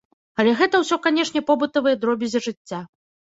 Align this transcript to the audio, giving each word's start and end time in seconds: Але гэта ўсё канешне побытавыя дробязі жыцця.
Але 0.43 0.53
гэта 0.61 0.79
ўсё 0.83 0.97
канешне 1.03 1.43
побытавыя 1.51 1.99
дробязі 2.05 2.41
жыцця. 2.49 2.81